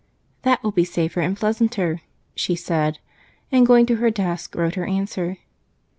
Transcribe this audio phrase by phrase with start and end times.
[0.41, 2.01] "That will be safer and pleasanter,"
[2.33, 2.97] she said,
[3.51, 5.37] and going to her desk wrote her answer.